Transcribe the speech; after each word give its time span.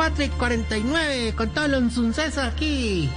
4 0.00 0.24
y 0.24 0.28
49, 0.30 1.34
con 1.36 1.50
todos 1.50 1.68
los 1.68 1.92
sucesos 1.92 2.38
aquí. 2.38 3.10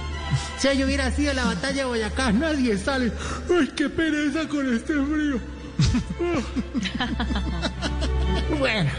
Si 0.58 0.68
hoy 0.68 0.84
hubiera 0.84 1.10
sido 1.10 1.32
la 1.32 1.46
batalla 1.46 1.76
de 1.76 1.84
Boyacá, 1.86 2.30
nadie 2.30 2.76
sale. 2.76 3.10
¡Ay, 3.48 3.68
qué 3.74 3.88
pereza 3.88 4.46
con 4.46 4.70
este 4.70 4.92
frío! 4.92 5.40
bueno. 8.58 8.90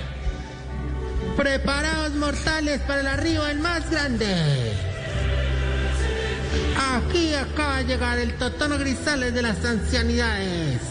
Preparados 1.37 2.15
mortales 2.15 2.81
para 2.87 3.01
el 3.01 3.07
arribo 3.07 3.43
del 3.43 3.59
más 3.59 3.87
grande. 3.91 4.73
Aquí 6.95 7.35
acaba 7.35 7.77
de 7.77 7.83
llegar 7.83 8.17
el 8.17 8.33
Totono 8.33 8.79
Grisales 8.79 9.31
de 9.31 9.43
las 9.43 9.63
ancianidades. 9.63 10.81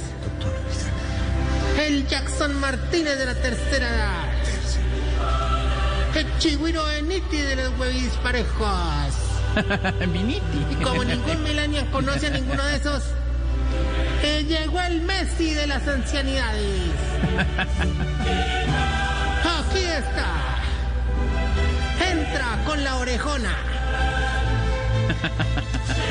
El 1.76 2.06
Jackson 2.06 2.54
Martínez 2.60 3.18
de 3.18 3.26
la 3.26 3.34
tercera 3.34 3.88
edad. 3.88 4.33
El 6.14 6.38
Chigüiro 6.38 6.84
Beniti 6.84 7.38
de 7.38 7.56
los 7.56 7.78
huevis 7.78 8.12
parejos. 8.22 9.14
Y 10.70 10.74
como 10.82 11.04
ningún 11.12 11.42
millennial 11.42 11.88
conoce 11.90 12.26
a 12.26 12.30
ninguno 12.30 12.62
de 12.62 12.76
esos, 12.76 13.02
eh, 14.22 14.44
llegó 14.48 14.80
el 14.80 15.00
Messi 15.02 15.54
de 15.54 15.66
las 15.66 15.86
ancianidades. 15.86 16.92
Aquí 19.44 19.84
está. 19.84 20.54
Entra 22.10 22.64
con 22.66 22.82
la 22.82 22.96
orejona. 22.96 23.56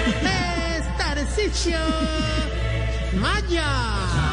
Es 0.06 0.98
Tarcisio 0.98 1.80
Maya. 3.20 4.33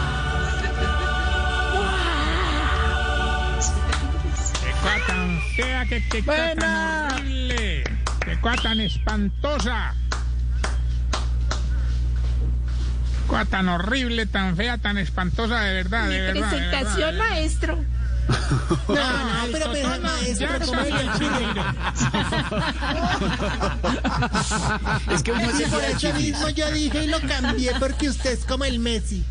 Tan 5.60 5.88
fea, 5.88 6.00
qué, 6.10 6.24
cosa 6.24 6.54
tan 6.56 7.12
horrible! 7.12 7.84
¡Qué 8.24 8.40
cosa 8.40 8.62
tan 8.62 8.80
espantosa! 8.80 9.94
Cosa 13.26 13.44
tan 13.44 13.68
horrible, 13.68 14.26
tan 14.26 14.56
fea, 14.56 14.78
tan 14.78 14.98
espantosa, 14.98 15.60
de 15.60 15.74
verdad, 15.74 16.08
de 16.08 16.20
verdad. 16.20 16.34
de 16.34 16.40
verdad, 16.40 16.70
Presentación, 16.70 16.98
de 16.98 17.18
verdad. 17.18 17.30
maestro. 17.30 17.78
No, 18.88 18.94
no, 18.94 19.44
el 19.44 19.52
pero, 19.52 19.72
pero 19.72 19.88
maestro, 20.00 20.48
Jackson 20.48 20.76
¿cómo 20.76 20.82
le 20.82 21.04
Martínez. 21.04 21.66
Es 25.12 25.22
que 25.22 25.32
uno 25.32 25.40
Y 25.40 25.44
hace 25.44 25.66
por 25.66 25.82
eso 25.84 26.12
mismo 26.14 26.48
yo 26.50 26.70
dije 26.70 27.04
y 27.04 27.06
lo 27.08 27.20
cambié 27.20 27.72
porque 27.78 28.08
usted 28.08 28.32
es 28.32 28.44
como 28.44 28.64
el 28.64 28.78
Messi. 28.78 29.24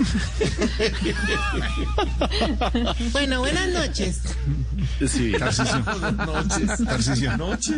bueno, 3.12 3.40
buenas 3.40 3.68
noches. 3.68 4.20
Sí. 5.06 5.32
Tarcisio. 5.38 5.84
Tarcisio. 6.84 7.32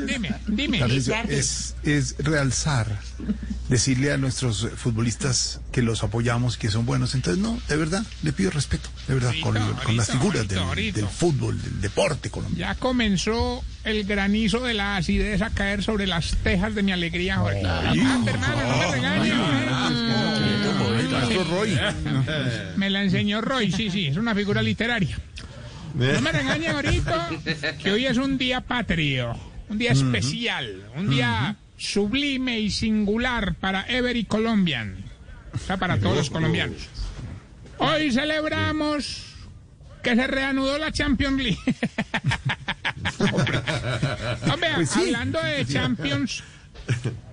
Dime, 0.07 0.35
dime. 0.47 0.79
Tarcisio, 0.79 1.15
es, 1.29 1.75
es 1.83 2.17
realzar, 2.19 2.99
decirle 3.69 4.13
a 4.13 4.19
nuestros 4.19 4.69
futbolistas 4.77 5.61
que 5.73 5.83
los 5.83 6.03
apoyamos, 6.03 6.57
que 6.57 6.71
son 6.71 6.87
buenos. 6.87 7.15
Entonces, 7.15 7.43
no, 7.43 7.59
de 7.69 7.77
verdad, 7.77 8.05
le 8.23 8.33
pido 8.33 8.51
respeto, 8.51 8.89
de 9.09 9.15
verdad, 9.15 9.33
con, 9.43 9.57
Ahorita, 9.57 9.83
con 9.85 9.97
las 9.97 10.09
ahorita, 10.11 10.21
figuras 10.21 10.39
ahorita, 10.41 10.55
del, 10.55 10.65
ahorita. 10.65 11.01
del 11.01 11.09
fútbol, 11.09 11.61
del 11.63 11.81
deporte 11.81 12.31
colombiano. 12.31 12.73
Ya 12.73 12.79
comenzó 12.79 13.65
el 13.85 14.05
granizo 14.05 14.61
de 14.61 14.75
la 14.75 14.97
acidez 14.97 15.43
a 15.43 15.51
caer 15.51 15.83
sobre 15.83 16.07
las 16.07 16.37
tejas 16.43 16.75
de 16.75 16.83
mi 16.83 16.93
alegría, 16.93 17.39
Jorge. 17.39 17.63
Ah, 17.65 17.93
no 17.95 18.19
me 18.21 18.33
regañes. 18.93 20.52
Maestro 21.13 21.45
Roy. 21.45 21.79
Me 22.77 22.91
la 22.91 23.03
enseñó 23.03 23.41
Roy, 23.41 23.73
sí, 23.73 23.91
sí, 23.91 24.07
es 24.09 24.17
una 24.17 24.35
figura 24.35 24.63
literaria. 24.63 25.17
No 25.95 26.21
me 26.23 26.33
regañes 26.33 26.71
ahorita, 26.73 27.29
que 27.83 27.93
hoy 27.93 28.07
es 28.07 28.17
un 28.17 28.39
día 28.39 28.63
patrio, 28.63 29.39
un 29.69 29.77
día 29.77 29.93
especial, 29.93 30.85
un 30.97 31.11
día 31.11 31.57
sublime 31.77 32.61
y 32.61 32.71
singular 32.71 33.55
para 33.57 33.85
Every 33.87 34.25
Colombian, 34.25 35.05
o 35.53 35.59
sea, 35.59 35.77
para 35.77 35.99
todos 35.99 36.17
los 36.17 36.31
colombianos. 36.31 36.89
Hoy 37.77 38.11
celebramos 38.11 39.23
que 40.03 40.17
se 40.17 40.27
reanudó 40.27 40.79
la 40.79 40.93
Champions 40.93 41.43
League. 41.43 41.59
Hombre, 44.51 44.69
Pues 44.75 44.97
hablando 44.97 45.43
de 45.43 45.67
Champions, 45.67 46.43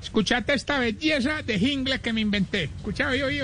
Escuchate 0.02 0.54
esta 0.54 0.80
belleza 0.80 1.42
de 1.44 1.60
jingle 1.60 2.00
que 2.00 2.14
me 2.14 2.22
inventé. 2.22 2.64
Escucha, 2.64 3.10
oí, 3.10 3.22
oí, 3.22 3.42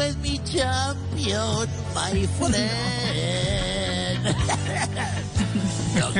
es 0.00 0.16
mi 0.18 0.38
champion, 0.44 1.68
my 1.94 2.26
friend. 2.38 3.49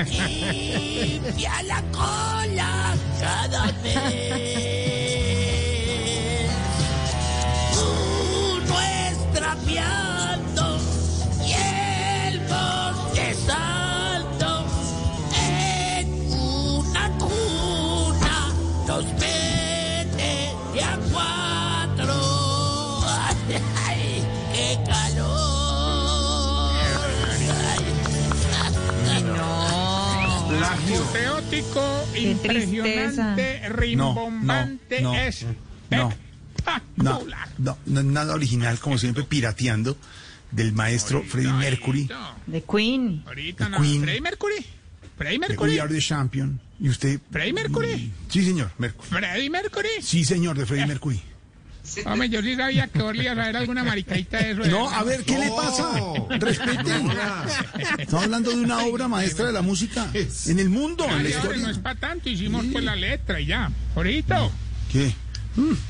Limpia 0.07 1.63
la 1.67 1.83
cola 1.93 2.95
cada 3.21 3.65
mes. 3.83 4.01
Uno 7.77 8.77
estrapeando 9.11 10.65
y 11.45 11.49
el 11.53 12.41
bostezando 12.49 13.71
en 15.37 16.07
una 16.33 17.05
cuna 17.19 18.37
nos 18.87 19.05
mete 19.05 20.33
de 20.75 20.83
a 20.83 20.99
cuatro. 21.13 22.15
Apoteótico, 30.95 32.09
impresionante, 32.17 33.69
rimbombante, 33.69 35.01
no, 35.01 35.13
no, 35.13 35.15
no. 35.15 35.21
espectacular. 35.23 36.17
No, 36.97 37.23
no, 37.59 37.79
no, 37.87 38.03
nada 38.03 38.35
original, 38.35 38.79
como 38.81 38.99
siempre, 38.99 39.23
pirateando 39.25 39.97
del 40.51 40.73
maestro 40.73 41.23
Freddie 41.23 41.53
Mercury. 41.53 42.09
Ahorita, 42.11 42.37
De 42.47 42.63
Queen. 42.65 43.23
Ahorita 43.27 43.65
The 43.65 43.71
no. 43.71 43.81
Queen. 43.81 44.03
Freddie 44.03 44.21
Mercury. 44.21 44.67
Freddie 45.17 45.39
Mercury. 45.39 45.75
We 45.75 45.81
Are 45.81 45.93
the 45.95 46.01
Champion. 46.01 46.61
Y 46.81 46.89
usted. 46.89 47.21
Freddie 47.31 47.53
Mercury. 47.53 48.13
Sí, 48.29 48.45
señor, 48.45 48.71
Mercury. 48.79 49.09
Freddie 49.09 49.51
Mercury. 49.51 49.89
Sí, 50.03 50.25
señor, 50.25 50.59
de 50.59 50.67
Freddie 50.67 50.87
Mercury. 50.87 51.23
Hombre, 52.07 52.29
yo 52.29 52.43
sí 52.43 52.57
sabía 52.57 52.87
que 52.89 53.03
vos 53.03 53.15
le 53.17 53.25
ibas 53.25 53.39
a 53.39 53.47
ver 53.47 53.57
alguna 53.57 53.83
maricaita 53.85 54.39
de 54.39 54.53
eso. 54.53 54.65
No, 54.67 54.89
a 54.91 55.03
ver, 55.03 55.25
¿qué 55.25 55.39
le 55.39 55.51
pasa? 55.51 55.91
Respete. 56.39 56.91
Estamos 57.99 58.25
hablando 58.25 58.51
de 58.51 58.57
una 58.61 58.85
obra 58.85 59.09
maestra 59.09 59.47
de 59.47 59.53
la 59.53 59.63
música 59.63 60.09
en 60.15 60.59
el 60.59 60.69
mundo, 60.71 61.05
en 61.05 61.11
la 61.11 61.15
ahora 61.17 61.23
no 61.23 61.29
es 61.29 61.37
historia. 61.61 61.83
para 61.83 61.95
tanto, 62.01 62.29
hicimos 62.29 62.65
pues 62.73 62.85
la 62.85 62.97
letra 62.97 63.41
y 63.41 63.47
ya. 63.47 63.71
Ahorita, 63.97 64.49
¿Qué? 64.93 65.13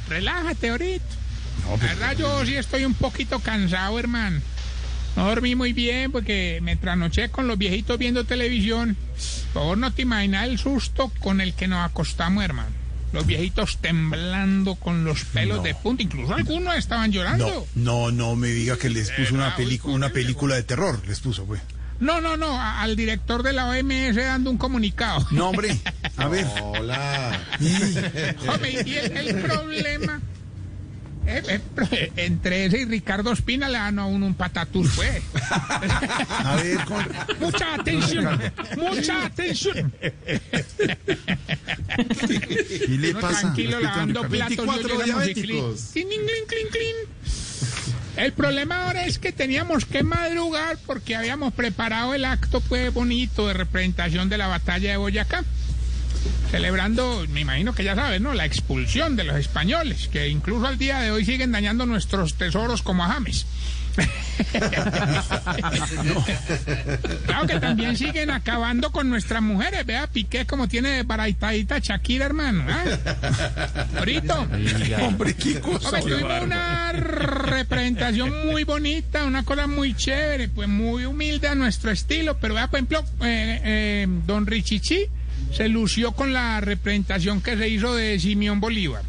relájate 0.09 0.71
ahorita. 0.71 1.05
La 1.69 1.77
verdad, 1.77 2.17
yo 2.17 2.45
sí 2.47 2.57
estoy 2.57 2.85
un 2.85 2.95
poquito 2.95 3.39
cansado, 3.41 3.99
hermano. 3.99 4.41
No 5.17 5.27
dormí 5.27 5.55
muy 5.55 5.73
bien 5.73 6.11
porque 6.13 6.61
me 6.63 6.77
trasnoché 6.77 7.29
con 7.31 7.47
los 7.47 7.59
viejitos 7.59 7.99
viendo 7.99 8.25
televisión. 8.25 8.97
Por 9.53 9.63
favor, 9.63 9.79
no 9.79 9.93
te 9.93 10.03
imaginas 10.03 10.49
el 10.49 10.59
susto 10.59 11.13
con 11.21 11.41
el 11.41 11.53
que 11.55 11.69
nos 11.69 11.85
acostamos, 11.85 12.43
hermano. 12.45 12.71
Los 13.13 13.27
viejitos 13.27 13.79
temblando 13.79 14.77
con 14.77 15.05
los 15.05 15.25
pelos 15.25 15.59
No. 15.59 15.63
de 15.65 15.75
punta. 15.75 16.03
Incluso 16.03 16.35
algunos 16.35 16.77
estaban 16.77 17.11
llorando. 17.11 17.67
No, 17.75 18.11
no, 18.11 18.13
no 18.13 18.37
me 18.37 18.49
diga 18.49 18.77
que 18.77 18.89
les 18.89 19.11
puso 19.11 19.35
una, 19.35 19.45
verdad, 19.45 19.57
película, 19.57 19.93
uy, 19.93 19.97
una 19.97 20.09
película 20.11 20.55
de 20.55 20.63
terror, 20.63 21.01
les 21.09 21.19
puso, 21.21 21.45
pues. 21.45 21.61
No, 21.99 22.21
no, 22.21 22.37
no. 22.37 22.59
al 22.59 22.95
director 22.97 23.43
de 23.43 23.53
la 23.53 23.67
OMS 23.69 24.15
dando 24.17 24.51
un 24.51 24.59
comunicado. 24.59 25.27
No, 25.33 25.51
hombre, 25.51 25.77
a 26.17 26.29
ver. 26.29 26.47
Hombre, 28.49 28.83
y 28.87 28.95
el, 28.95 29.17
el 29.17 29.35
problema. 29.43 30.21
Eh, 31.39 31.43
eh, 31.49 31.61
eh, 31.93 32.13
entre 32.17 32.67
ese 32.67 32.81
y 32.81 32.85
Ricardo 32.85 33.33
Espina 33.33 33.69
le 33.69 33.79
dan 33.79 33.99
a 33.99 34.07
uno 34.07 34.27
un 34.27 34.35
patatús, 34.35 34.91
pues. 34.97 35.23
A 35.51 36.57
ver, 36.57 36.85
con... 36.85 37.07
Mucha 37.41 37.75
atención, 37.75 38.41
mucha 38.77 39.27
atención. 39.27 39.93
¿qué 41.97 42.89
le 42.99 43.15
pasa? 43.15 43.41
tranquilo, 43.41 43.81
lavando 43.81 44.23
platos. 44.29 44.57
yo 44.57 44.67
24 44.67 44.83
llegamos 44.83 45.03
y 45.03 45.35
diabéticos. 45.35 45.81
clin, 45.93 46.09
clin, 46.09 46.21
clin, 46.27 46.47
clin, 46.47 46.69
clin. 46.71 46.97
El 48.17 48.33
problema 48.33 48.87
ahora 48.87 49.07
es 49.07 49.19
que 49.19 49.33
teníamos 49.33 49.87
que 49.87 50.03
madrugar 50.03 50.79
porque 50.85 51.17
habíamos 51.17 51.55
preparado 51.55 52.13
el 52.13 52.25
acto 52.25 52.61
pues 52.61 52.93
bonito 52.93 53.47
de 53.47 53.55
representación 53.55 54.29
de 54.29 54.37
la 54.37 54.49
batalla 54.49 54.91
de 54.91 54.97
Boyacá. 54.97 55.45
Celebrando, 56.51 57.25
me 57.29 57.41
imagino 57.41 57.75
que 57.75 57.85
ya 57.85 57.95
sabes, 57.95 58.21
¿no? 58.21 58.35
La 58.35 58.45
expulsión 58.45 59.17
de 59.17 59.25
los 59.25 59.37
españoles, 59.37 60.09
que 60.09 60.29
incluso 60.29 60.67
al 60.67 60.79
día 60.79 60.99
de 60.99 61.11
hoy 61.11 61.25
siguen 61.25 61.53
dañando 61.53 61.87
nuestros 61.87 62.35
tesoros 62.35 62.83
como 62.83 63.05
a 63.05 63.09
James. 63.09 63.47
Claro 67.27 67.47
que 67.47 67.61
también 67.61 67.97
siguen 67.97 68.31
acabando 68.31 68.91
con 68.91 69.09
nuestras 69.09 69.43
mujeres. 69.43 69.85
Vea, 69.87 70.07
Piqué 70.07 70.47
como 70.47 70.69
tiene 70.69 71.03
baraitadita 71.03 71.79
Shakira, 71.79 72.27
hermano. 72.27 72.65
¿ah? 72.69 72.85
Ahorita. 73.99 74.47
Hombre, 75.03 75.35
qué 75.35 75.61
cosa. 75.61 75.89
Hombre, 75.99 76.03
tuvimos 76.03 76.43
una 76.43 76.93
representación 76.93 78.47
muy 78.47 78.65
bonita, 78.65 79.25
una 79.25 79.45
cosa 79.45 79.67
muy 79.67 79.95
chévere, 79.95 80.49
pues 80.49 80.69
muy 80.69 81.05
humilde 81.05 81.49
a 81.49 81.55
nuestro 81.55 81.91
estilo. 81.91 82.39
Pero 82.39 82.55
vea, 82.55 82.69
por 82.69 82.79
ejemplo, 82.79 83.05
eh, 83.23 83.61
eh, 83.65 84.07
don 84.27 84.47
Richichi 84.47 85.07
se 85.53 85.69
lució 85.69 86.13
con 86.13 86.33
la 86.33 86.61
representación 86.61 87.41
que 87.41 87.57
se 87.57 87.69
hizo 87.69 87.95
de 87.95 88.19
Simeón 88.19 88.61
Bolívar. 88.61 89.03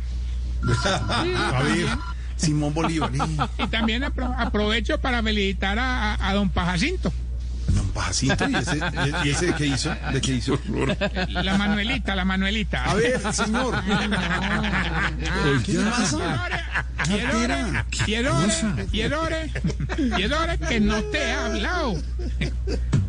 A 1.07 1.63
ver, 1.63 1.87
Simón 2.35 2.73
Bolívar. 2.73 3.11
Y 3.57 3.67
también 3.67 4.03
apro- 4.03 4.33
aprovecho 4.37 4.99
para 4.99 5.21
felicitar 5.23 5.77
a, 5.79 6.13
a- 6.15 6.29
a 6.29 6.33
don 6.33 6.49
Pajacinto, 6.49 7.11
Don 7.67 7.87
Pajacito, 7.91 8.49
¿y 8.49 8.55
ese, 8.55 8.79
y 9.23 9.29
ese 9.29 9.45
de 9.47 9.53
qué 9.55 9.65
hizo? 9.67 9.95
¿De 10.11 10.19
qué 10.19 10.33
hizo? 10.33 10.59
la 11.29 11.57
Manuelita, 11.57 12.15
la 12.15 12.25
Manuelita. 12.25 12.83
A 12.83 12.95
ver, 12.95 13.21
señor. 13.33 13.81
¿Qué 15.65 15.73
le 15.73 15.83
pasa? 15.89 16.49
Quiero, 17.05 17.83
quiero, 18.05 18.35
quiero, 18.91 19.17
quiero 20.15 20.37
que 20.67 20.79
no 20.79 21.01
te 21.03 21.17
he 21.19 21.31
hablado. 21.33 21.95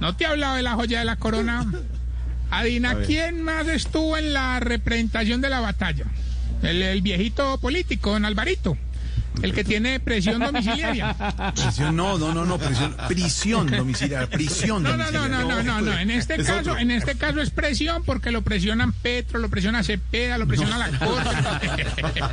No 0.01 0.17
te 0.17 0.25
he 0.25 0.27
hablado 0.29 0.57
de 0.57 0.63
la 0.63 0.75
joya 0.75 1.01
de 1.01 1.05
la 1.07 1.17
corona. 1.17 1.67
Adina, 2.53 2.97
¿quién 3.07 3.43
más 3.43 3.67
estuvo 3.67 4.17
en 4.17 4.33
la 4.33 4.61
representación 4.61 5.41
de 5.41 5.49
la 5.51 5.61
batalla? 5.61 6.05
El, 6.63 6.83
el 6.83 7.03
viejito 7.03 7.59
político, 7.59 8.11
don 8.13 8.25
Alvarito. 8.25 8.77
El 9.43 9.55
que 9.55 9.65
tiene 9.65 9.99
presión 9.99 10.41
domiciliaria. 10.45 11.17
Prisión, 11.55 11.97
no, 11.97 12.19
no, 12.19 12.35
no, 12.35 12.45
no, 12.45 12.59
prisión, 12.59 12.95
prisión 13.09 13.67
domiciliaria, 13.71 14.29
prisión 14.29 14.83
No, 14.83 14.91
no, 14.91 14.97
no, 14.99 15.05
domiciliaria. 15.23 15.39
no, 15.47 15.63
no, 15.63 15.81
no, 15.81 15.81
no. 15.81 15.99
En 15.99 16.11
este 16.11 16.35
Es 16.35 16.47
caso, 16.47 16.73
otro. 16.73 16.79
en 16.79 16.91
este 16.91 17.15
caso 17.17 17.41
es 17.41 17.49
presión 17.49 18.05
porque 18.05 18.31
lo 18.31 18.43
presionan 18.43 18.93
Petro, 18.93 19.39
lo 19.39 19.49
presiona 19.49 19.83
Cepeda, 19.83 20.37
lo 20.37 20.47
presiona 20.47 20.77
la 20.77 20.99
corte. 20.99 21.31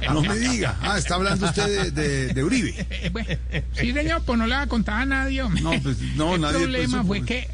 No 0.14 0.22
me 0.22 0.36
diga. 0.38 0.76
Ah, 0.82 0.98
está 0.98 1.16
hablando 1.16 1.46
usted 1.46 1.92
de, 1.92 1.92
de, 1.92 2.34
de 2.34 2.44
Uribe. 2.44 2.86
Bueno, 3.14 3.30
sí, 3.74 3.94
señor, 3.94 4.22
pues 4.26 4.38
no 4.38 4.46
le 4.46 4.56
va 4.56 4.62
a 4.64 4.68
contar 4.68 5.02
a 5.02 5.06
nadie. 5.06 5.42
hombre. 5.42 5.62
No, 5.62 5.72
pues, 5.82 6.00
no, 6.18 6.36
el 6.36 6.42
nadie, 6.42 6.58
pues, 6.58 6.64
problema 6.68 6.98
supo- 7.02 7.08
fue 7.08 7.26
que, 7.26 7.50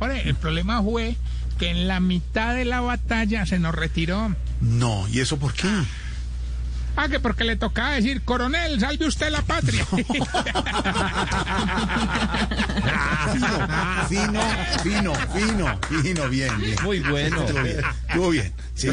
Ore, 0.00 0.28
el 0.28 0.34
problema 0.34 0.82
fue 0.82 1.16
que 1.60 1.68
en 1.68 1.86
la 1.86 2.00
mitad 2.00 2.54
de 2.54 2.64
la 2.64 2.80
batalla 2.80 3.44
se 3.44 3.58
nos 3.58 3.74
retiró. 3.74 4.34
No, 4.62 5.06
¿y 5.08 5.20
eso 5.20 5.38
por 5.38 5.52
qué? 5.52 5.68
Ah, 6.96 7.08
que 7.08 7.18
porque 7.20 7.44
le 7.44 7.56
tocaba 7.56 7.92
decir, 7.92 8.22
coronel, 8.22 8.78
salve 8.80 9.06
usted 9.06 9.30
la 9.30 9.40
patria. 9.42 9.86
Fino, 14.08 14.40
fino, 14.82 15.14
fino, 15.32 15.78
fino, 16.02 16.28
bien, 16.28 16.58
bien. 16.60 16.76
Muy 16.82 17.00
bueno. 17.00 17.42
Estuvo 17.44 17.62
bien, 17.62 17.80
estuvo 18.08 18.30
bien. 18.30 18.52
Sí, 18.74 18.88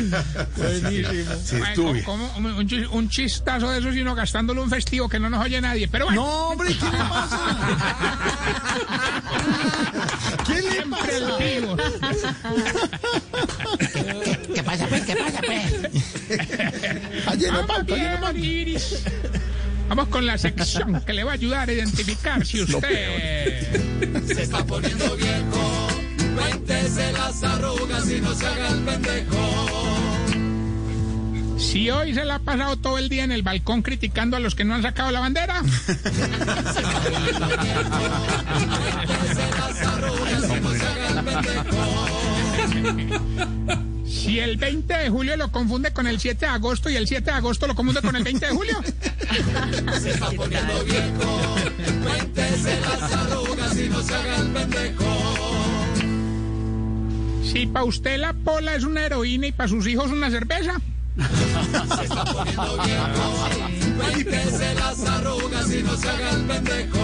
sí, 1.43 1.55
estuvo 1.55 1.93
bien. 1.93 2.05
como- 2.05 2.29
un, 2.35 2.67
chis- 2.67 2.87
un 2.91 3.09
chistazo 3.09 3.69
de 3.71 3.79
eso, 3.79 3.91
sino 3.91 4.13
gastándole 4.15 4.59
un 4.61 4.69
festivo 4.69 5.07
que 5.09 5.19
no 5.19 5.29
nos 5.29 5.43
oye 5.43 5.59
nadie. 5.61 5.87
Pero 5.87 6.05
bueno, 6.05 6.21
No, 6.21 6.49
hombre, 6.49 6.69
¿qué 6.75 6.85
le 6.85 6.97
pasa? 6.97 7.39
¿Qué 10.45 10.53
le 10.55 10.71
siempre 10.71 11.15
el 11.17 11.23
pasa? 11.23 11.37
vivo. 11.37 11.77
¿Qué 14.53 14.63
pasa, 14.63 14.87
pues? 14.87 15.05
¿Qué 15.05 15.15
pasa, 15.15 15.39
pues? 15.45 15.73
No 17.27 17.33
no 17.33 17.37
bien, 17.37 17.53
falta. 17.67 18.33
Iris. 18.39 19.03
Vamos 19.89 20.07
con 20.09 20.25
la 20.25 20.37
sección 20.37 21.01
que 21.05 21.13
le 21.13 21.23
va 21.23 21.31
a 21.31 21.35
ayudar 21.35 21.69
a 21.69 21.73
identificar 21.73 22.45
si 22.45 22.61
usted... 22.61 24.25
Se 24.25 24.43
está 24.43 24.65
poniendo 24.65 25.15
viejo, 25.15 25.87
cuéntese 26.35 27.11
las 27.13 27.43
arrugas 27.43 28.09
y 28.09 28.21
no 28.21 28.33
se 28.33 28.47
haga 28.47 28.69
el 28.69 28.79
pendejo. 28.79 29.67
Si 31.57 31.89
hoy 31.89 32.13
se 32.13 32.23
la 32.23 32.35
ha 32.35 32.39
pasado 32.39 32.77
todo 32.77 32.97
el 32.97 33.09
día 33.09 33.23
en 33.23 33.31
el 33.31 33.43
balcón 33.43 33.81
criticando 33.81 34.37
a 34.37 34.39
los 34.39 34.55
que 34.55 34.63
no 34.63 34.75
han 34.75 34.83
sacado 34.83 35.11
la 35.11 35.21
bandera. 35.21 35.63
Si 44.27 44.39
el 44.41 44.57
20 44.57 44.93
de 44.93 45.09
julio 45.09 45.37
lo 45.37 45.49
confunde 45.53 45.93
con 45.93 46.05
el 46.05 46.19
7 46.19 46.47
de 46.47 46.51
agosto 46.51 46.89
y 46.89 46.97
el 46.97 47.07
7 47.07 47.23
de 47.23 47.31
agosto 47.31 47.65
lo 47.65 47.75
confunde 47.75 48.01
con 48.01 48.13
el 48.13 48.25
20 48.25 48.45
de 48.45 48.51
julio. 48.53 48.83
Se 50.01 50.09
está 50.09 50.29
poniendo 50.31 50.83
viejo, 50.83 51.55
cuéntese 52.03 52.77
las 52.81 53.13
arrugas 53.13 53.79
y 53.79 53.87
no 53.87 54.01
se 54.01 54.13
haga 54.13 54.35
el 54.35 54.47
pendejo. 54.49 55.05
Si 57.41 57.67
para 57.67 57.85
usted 57.85 58.17
la 58.17 58.33
pola 58.33 58.75
es 58.75 58.83
una 58.83 59.05
heroína 59.05 59.47
y 59.47 59.53
para 59.53 59.69
sus 59.69 59.87
hijos 59.87 60.11
una 60.11 60.29
cerveza. 60.29 60.73
Se 61.15 62.03
está 62.03 62.25
poniendo 62.25 62.83
viejo, 62.83 63.47
cuéntese 63.95 64.75
las 64.75 65.05
arrugas 65.05 65.73
y 65.73 65.83
no 65.83 65.95
se 65.95 66.09
haga 66.09 66.31
el 66.31 66.41
pendejo. 66.47 66.99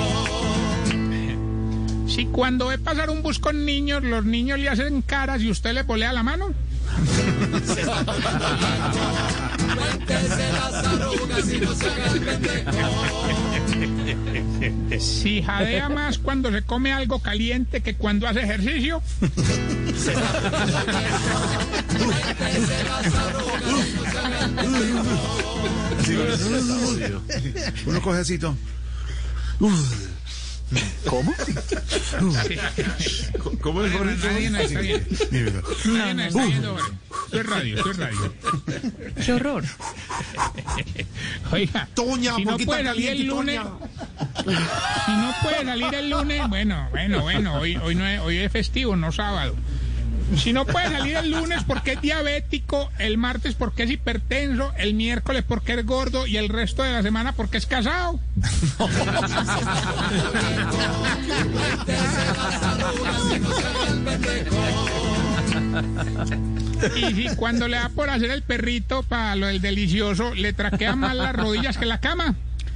Si 2.06 2.25
cuando 2.25 2.68
ve 2.68 2.80
pasar 2.80 3.10
un 3.10 3.24
bus 3.24 3.40
con 3.40 3.64
niños, 3.66 4.04
los 4.04 4.25
niños 4.25 4.60
le 4.60 4.68
hacen 4.68 5.02
caras 5.02 5.42
y 5.42 5.50
usted 5.50 5.72
le 5.72 5.86
polea 5.86 6.12
la 6.12 6.22
mano. 6.22 6.54
No 11.62 11.75
se 11.75 11.90
haga 11.90 12.06
el 12.13 12.22
pendejo. 12.22 12.72
Si 15.00 15.42
jadea 15.42 15.90
más 15.90 16.18
cuando 16.19 16.51
se 16.51 16.62
come 16.62 16.94
algo 16.94 17.19
caliente 17.19 17.81
que 17.81 17.95
cuando 17.95 18.28
hace 18.28 18.42
ejercicio. 18.42 19.01
Uno 27.86 28.01
coge 28.01 28.19
así, 28.19 28.38
todo. 28.38 28.56
¿Cómo? 29.60 29.75
¿Cómo 29.75 29.75
es 29.75 29.80
Nadie 29.80 29.80
nos 29.80 29.81
está 29.81 29.81
viendo. 29.81 29.81
Nadie 29.81 29.81
nos 29.81 29.81
está 29.81 30.01
viendo, 30.01 30.23
hombre. 31.10 31.34
Esto 37.34 37.40
es 37.40 37.46
radio, 37.46 37.78
esto 37.78 37.92
es 37.92 37.98
radio. 37.98 38.34
Qué 39.25 39.34
horror. 39.34 39.64
Oiga, 41.52 41.88
Toña, 41.94 42.36
si 42.36 42.46
no 42.46 42.58
puede 42.58 42.84
salir 42.84 43.10
el 43.10 43.28
lunes, 43.28 43.60
Toña. 44.44 44.60
si 45.06 45.12
no 45.12 45.34
puede 45.42 45.66
salir 45.66 45.94
el 45.96 46.10
lunes, 46.10 46.48
bueno, 46.50 46.88
bueno, 46.92 47.22
bueno, 47.22 47.56
hoy, 47.56 47.75
hoy, 47.77 47.96
no 47.96 48.08
es, 48.08 48.20
hoy 48.22 48.38
es 48.38 48.51
festivo, 48.51 48.96
no 48.96 49.12
sábado. 49.12 49.56
Si 50.38 50.51
no 50.51 50.65
puede 50.65 50.89
salir 50.89 51.18
el 51.18 51.32
lunes 51.32 51.63
porque 51.63 51.94
es 51.94 52.01
diabético, 52.01 52.89
el 52.98 53.18
martes 53.18 53.56
porque 53.56 53.84
es 53.84 53.92
hipertenso, 53.92 54.74
el 54.77 54.94
miércoles 54.94 55.44
porque 55.48 55.74
es 55.74 55.86
gordo 55.86 56.25
y 56.25 56.38
el 56.38 56.50
resto 56.50 56.82
de 56.84 56.92
la 56.92 57.03
semana 57.03 57.34
porque 57.34 57.58
es 57.58 57.65
casado. 57.65 58.20
Y 66.95 67.13
si 67.13 67.35
cuando 67.35 67.67
le 67.67 67.77
da 67.77 67.89
por 67.89 68.09
hacer 68.09 68.31
el 68.31 68.41
perrito 68.43 69.03
para 69.03 69.35
lo 69.35 69.47
del 69.47 69.62
delicioso, 69.62 70.33
le 70.35 70.53
traquean 70.53 71.00
más 71.00 71.15
las 71.15 71.33
rodillas 71.33 71.77
que 71.77 71.85
la 71.85 72.00
cama. 72.00 72.35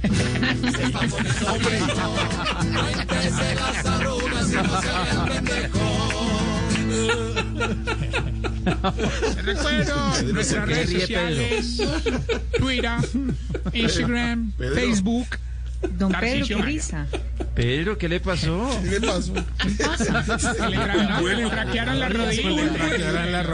Recuerdo 9.44 10.22
nuestras 10.32 10.68
redes 10.68 10.90
sociales, 10.90 11.82
Twitter, 12.58 12.98
Instagram, 13.72 14.52
Facebook. 14.56 15.26
Don 15.90 16.10
Pedro, 16.12 16.46
qué 16.46 16.54
risa. 16.56 17.06
Pedro, 17.54 17.96
¿qué 17.98 18.08
le 18.08 18.20
pasó? 18.20 18.68
¿Qué 18.82 18.90
le 18.98 19.00
pasó? 19.06 19.32
que 19.34 19.40
le, 19.40 20.76
tra- 20.76 21.08
no, 21.08 21.24
que 21.24 21.34
le 21.36 21.48
traquearon 21.50 21.98
las 22.00 22.12
rodillas. 22.12 23.46